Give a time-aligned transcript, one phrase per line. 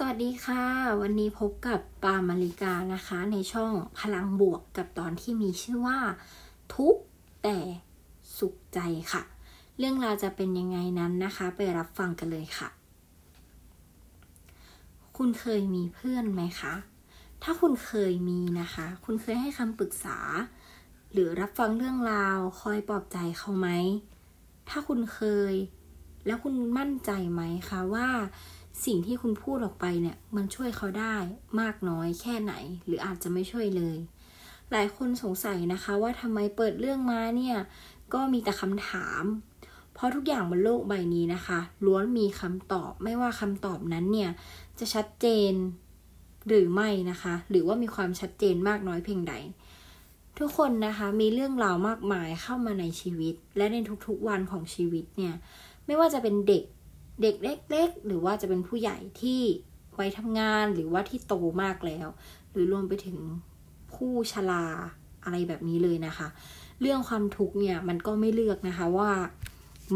[0.00, 0.64] สวัสดีค่ะ
[1.00, 5.98] วันนี้พบกับปามาริกานะคะ ในช่องพลังบวกกับตอนที่มีชื่อว่า
[6.74, 6.96] ทุก
[7.42, 7.58] แต่
[8.38, 8.80] สุขใจ
[9.12, 9.22] ค่ะ
[9.78, 12.68] เรื่องราวจะเป็นยังไงนั้นนะคะ ไปรับฟังกันเลยค่ะ
[15.16, 16.74] คุณเคยมีเพื่อนไหมคะ
[17.42, 20.18] ถ้าคุณเคยมีนะคะ คุณเคยให้คำปรึกษา
[21.12, 23.68] หรือรับฟังเรื่องราวคอยปลอบใจเขาไหม
[24.68, 25.20] ถ้าคุณเค
[25.52, 25.54] ย
[26.26, 28.08] แล้วคุณมั่นใจไหมคะว่า
[28.84, 31.16] สิ่งที่คุณพูดออกไปเนี่ย มันช่วยเขาได้
[31.60, 32.54] มากน้อยแค่ไหน
[32.86, 33.96] หรืออาจจะไม่ช่วยเลย
[34.72, 37.56] หลายคนสงสัยนะคะว่าทำไมเปิดเรื่องมาเนี่ย
[38.14, 39.22] ก็มีแต่คำถาม
[39.94, 44.30] เพราะทุกอย่างบนโลกใบนี้นะคะ ล้วนมีคำตอบ ไม่ว่าคำตอบนั้นเนี่ย
[44.78, 45.52] จะชัดเจน
[46.48, 49.34] หรือไม่นะคะ หรือว่ามีความชัดเจนมากน้อยเพียงใด
[50.38, 55.34] ทุกคนนะคะมีเรื่องราวมากมายเข้ามาในชีวิต และในทุกๆวันของชีวิตเนี่ย
[55.86, 56.64] ไม่ว่าจะเป็นเด็ก
[57.22, 59.42] เด็กเล็ก ๆ หรือว่าจะเป็นผู้ใหญ่ที่
[59.96, 62.08] ไปทำงานหรือว่าที่โตมากแล้ว
[62.50, 63.18] หรือรวมไปถึง
[63.94, 64.66] ผู้ชรา
[65.24, 66.28] อะไรแบบนี้เลยนะคะ
[66.80, 69.10] เรื่องความทุกข์เนี่ยมันก็ไม่เลือกนะคะว่า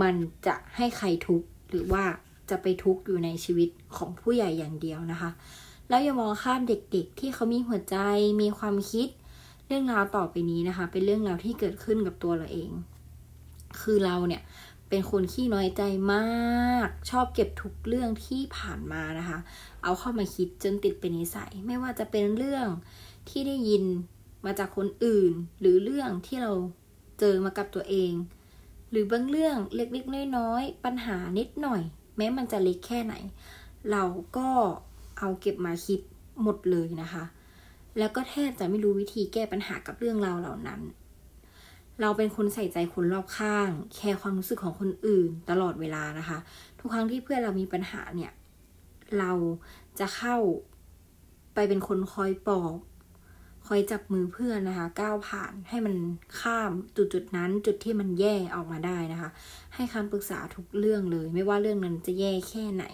[0.02, 0.14] มัน
[0.46, 2.04] จะให้ใครทุกข์หรือว่า
[2.50, 5.30] จะไปทุกข์อยู่ในชีวิตของผู้ใหญ่อย่างเดียวนะคะ
[5.88, 7.96] แล้วอย่ามองข้ามเด็กๆ ที่เขามีหัวใจ
[8.40, 9.08] มีความคิด
[9.66, 12.70] เรื่องราวต่อไปนี้นะคะ เป็นเรื่องราวที่เกิดขึ้นกับตัวเราเอง
[13.80, 14.42] คือเราเนี่ย
[14.94, 15.82] เป็นคนขี้น้อยใจ
[16.14, 19.38] มาก ชอบเก็บทุกเรื่องที่ผ่านมานะคะ
[19.82, 22.66] เอาเข้ามาคิดจนติดเป็นนิสัย ไม่ว่าจะเป็นเรื่อง
[23.28, 23.84] ที่ได้ยิน
[24.44, 26.52] มาจากคนอื่น หรือเรื่องที่เรา
[27.20, 28.12] เจอมากับตัวเอง
[28.90, 31.82] หรือบางเรื่องเล็กๆน้อยๆปัญหานิดหน่อย
[32.16, 33.14] แม้มันจะเล็กแค่ไหน
[33.90, 34.04] เรา
[34.36, 34.48] ก็
[35.18, 36.00] เอาเก็บมาคิด
[36.42, 37.24] หมดเลยนะคะ
[37.98, 40.80] แล้วก็แทบจะไม่รู้วิธีแก้ปัญหากับเรื่องราวเหล่านั้น
[42.00, 46.38] เราเป็นคนใส่ใจคนรอบข้าง แคร์ความรู้สึกของคนอื่นตลอดเวลานะคะ
[46.78, 48.32] ทุกครั้งที่เพื่อนเรามีปัญหาเนี่ย
[49.18, 49.32] เรา
[49.98, 50.36] จะเข้า
[51.54, 52.78] ไปเป็นคนคอยปลอบ
[53.66, 55.94] คอยจับมือเพื่อนนะคะ ก้าวผ่านให้มัน
[56.40, 59.30] ข้ามจุดจุดนั้น จุดที่มันแย่ออกมาได้นะคะ
[59.74, 62.84] ให้คำปรึกษาทุกเรื่องเลย ไม่ว่าเรื่องนั้นจะแย่แค่ไหน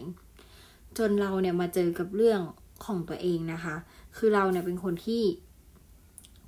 [0.99, 2.41] จนเราเนี่ยมาเจอกับเรื่อง
[2.85, 3.75] ของตัวเองนะคะ
[4.17, 5.23] คือเราเนี่ยเป็นคนที่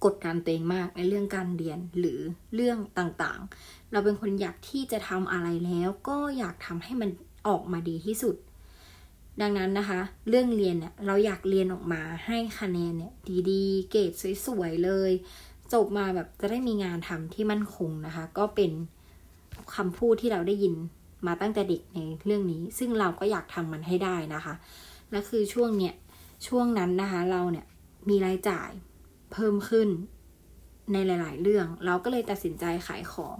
[0.05, 2.19] กดดันตัวเองมากในเรื่องการเรียนหรือ
[2.55, 7.11] เรื่องต่างๆ เราเป็นคนอยากที่จะทำอะไรแล้ว ก็อยากทำให้มัน
[7.49, 8.37] ออกมาดีที่สุด
[9.41, 13.13] ดังนั้นนะคะ เรื่องเรียนเนี่ยเราอยากเรียนออกมาให้คะแนนเนี่ย
[13.51, 14.13] ดีๆ เกรด
[14.47, 15.11] สวยๆเลย
[15.73, 18.73] จบมาแบบจะได้มีงานทำที่มั่นคงนะคะ ก็เป็น
[19.75, 20.75] คำพูดที่เราได้ยิน
[21.27, 24.55] มาตั้งแต่เด็กในเรื่องนี้ ซึ่งเราก็อยากทำมันให้ได้นะคะ
[25.11, 25.95] และคือช่วงเนี้ย
[26.47, 27.67] ช่วงนั้นนะคะ เราเนี่ย
[28.09, 28.71] มีรายจ่าย
[29.33, 29.89] เพิ่มขึ้น
[30.93, 33.37] ในหลาย ๆ เรื่อง เราก็เลยตัดสินใจขายของ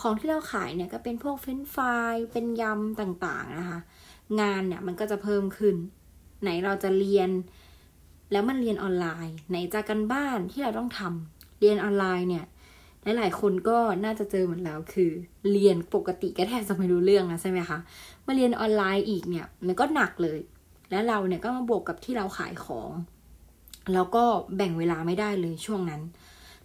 [0.00, 3.80] ของที่เราขายเนี่ยก็เป็นพวกเฟรนฟรายเป็นยำต่าง ๆ นะคะ
[4.40, 5.76] งานเนี่ยมันก็จะเพิ่มขึ้น
[6.42, 7.30] ไหนเราจะเรียน
[8.32, 12.44] แล้วมันเรียนออนไลน์ ไหนจะกันบ้านที่เราต้องทำเรียนออนไลน์เนี่ย
[13.02, 15.10] หลาย ๆ คนก็น่าจะเจอเหมือนแล้วคือ
[15.52, 17.78] เรียนปกติก็แทบจะไม่รู้เรื่องนะใช่ไหมคะ
[18.26, 20.40] มาเรียนออนไลน์อีกเนี่ย มันก็หนักเลย
[20.90, 22.90] แล้วเราเนี่ยก็มาบวกกับที่เราขายของ
[23.94, 24.24] แล้วก็
[24.56, 26.02] แบ่งเวลาไม่ได้เลยช่วงนั้น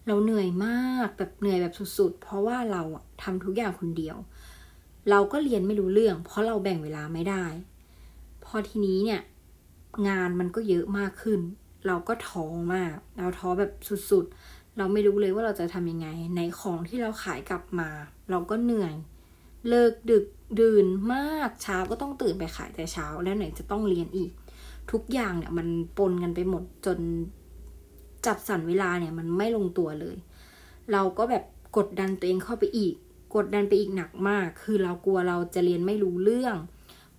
[0.07, 2.81] เราเหนื่อยมากแบบเหนื่อยแบบสุดๆ เพราะว่าเรา
[3.23, 4.17] ทำทุกอย่างคนเดียว
[5.09, 7.45] เราก็เรียนไม่รู้เรื่อง เพราะเราแบ่งเวลาไม่ได้
[8.45, 9.21] พอทีนี้เนี่ย
[10.07, 11.39] งานมันก็เยอะมากขึ้น
[11.87, 13.71] เราก็ท้อมาก เราท้อแบบ
[14.09, 17.89] สุดๆ เราไม่รู้เลยว่าเราจะทำยังไง ในของที่เราขายกลับมา
[18.29, 18.95] เราก็เหนื่อย
[19.69, 20.25] เลิกดึก
[20.59, 24.31] ดื่นมากเช้าก็ต้องตื่นไปขายแต่เช้าแล้วไหนจะต้องเรียนอีก
[24.91, 26.99] ทุกอย่างเนี่ยมันปนกันไปหมดจน
[28.25, 30.15] จัดสรรเวลาเนี่ยมันไม่ลงตัวเลย
[30.91, 31.43] เราก็แบบ
[31.77, 32.93] กดดันตัวเองเข้าไปอีก
[33.35, 36.55] กดดันไปอีกหนักมาก คือเรากลัวเราจะเรียนไม่รู้เรื่อง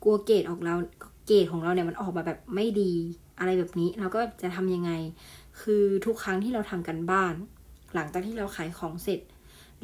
[0.03, 0.75] กลัวเกรดออกเรา
[1.27, 2.93] เกรดของเราเนี่ยมันออกมาแบบไม่ดี
[3.39, 4.91] อะไรแบบนี้เราก็จะทำยังไง
[5.61, 7.35] คือทุกครั้งที่เราทำกันบ้าน
[7.95, 9.21] หลังจากที่เราขายของเสร็จ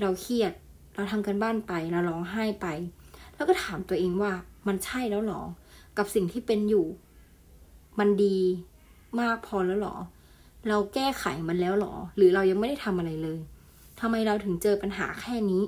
[0.00, 0.52] เราเครียด
[0.94, 2.66] เราทำกันบ้านไปเราร้องไห้ไป
[3.34, 4.32] แล้วก็ถามตัวเองว่า
[4.66, 5.42] มันใช่แล้วหรอ
[5.98, 6.86] กับสิ่งที่เป็นอยู่
[7.98, 8.38] มันดี
[9.20, 9.96] มากพอแล้วหรอ
[10.68, 13.38] เราแก้ไขมันแล้วหรอ หรือเรายังไม่ได้ทำอะไรเลย
[14.00, 15.62] ทำไมเราถึงเจอปัญหาแค่นี้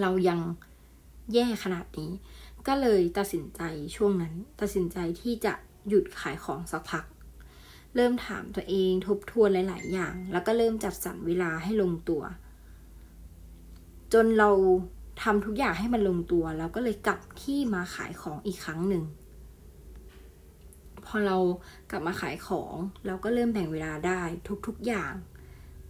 [0.00, 0.40] เรายัง
[1.34, 2.10] แย่ขนาดนี้
[2.66, 3.62] ก็เลยตัดสินใจ
[3.96, 5.52] ช่วงนั้น ตัดสินใจที่จะ
[5.88, 7.04] หยุดขายของสักพัก
[7.94, 12.22] เริ่มถามตัวเองทบทวนหลาย ๆ อย่าง แล้วก็เริ่มจัดสรรเวลาให้ลงตัว
[14.12, 14.50] จนเรา
[15.22, 19.04] ทำทุกอย่างให้มันลงตัว แล้วก็เลยกลับที่มาขายของอีกครั้งหนึ่ง
[21.06, 21.36] พอเรา
[21.90, 22.74] กลับมาขายของ
[23.06, 24.22] เราก็เริ่มแบ่งเวลาได้
[24.66, 25.12] ทุกๆอย่าง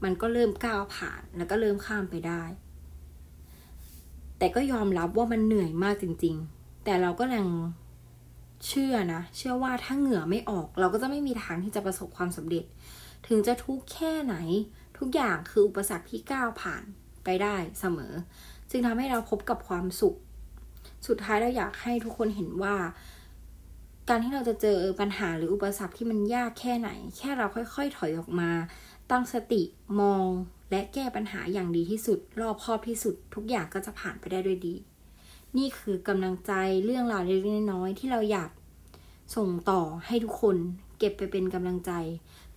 [0.04, 2.42] มันก็เริ่มก้าวผ่านแล้วก็เริ่มข้ามไปได้
[4.38, 7.48] แต่ก็ยอมรับว่ามันเหนื่อยมากจริง ๆ แต่เราก็ยัง
[8.66, 12.64] เชื่อนะ เชื่อว่าถ้าเหงื่อไม่ออก เราก็จะไม่มีทางที่จะประสบความสำเร็จ
[13.26, 14.36] ถึงจะทุกข์แค่ไหน
[14.98, 16.84] ทุกอย่างคืออุปสรรคที่ก้าวผ่าน
[17.24, 18.12] ไปได้เสมอ
[18.70, 20.16] จึงทำให้เราพบกับความสุข
[21.06, 22.74] สุดท้ายเราอยากให้ทุกคนเห็นว่า
[24.08, 28.50] การที่เราจะเจอปัญหาหรืออุปสรรคที่มันยากแค่ไหน แค่เราค่อย ๆ ถอยออกมา
[29.10, 29.62] ตั้งสติ
[30.00, 30.26] มอง
[30.70, 34.74] และแก้ปัญหาอย่างดีที่สุด รอบคอบที่สุด ทุกอย่างก็จะผ่านไปได้ด้วยดี
[35.56, 36.52] นี่คือกำลังใจ
[36.84, 38.50] เรื่องราวเล็กๆน้อยๆที่เราอยาก
[39.36, 40.56] ส่งต่อให้ทุกคน
[40.98, 41.92] เก็บไปเป็นกำลังใจ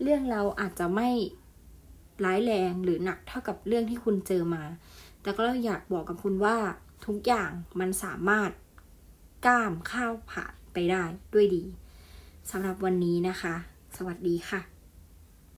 [0.02, 1.10] เรื่องเราอาจจะไม่
[2.26, 4.64] ร้ายแรงหรือหนักเท่ากับเรื่องที่คุณเจอมา
[5.22, 6.58] แต่ก็อยากบอกกับคุณว่า
[7.06, 8.52] ทุกอย่างมันสามารถ
[9.46, 11.04] ก้ามข้าวผ่าน ไปได้
[11.34, 11.64] ด้วยดี
[12.52, 13.56] สำหรับวันนี้นะคะ
[13.98, 14.77] สวัสดีค่ะ